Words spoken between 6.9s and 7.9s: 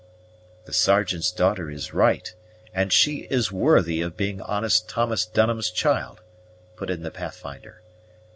the Pathfinder.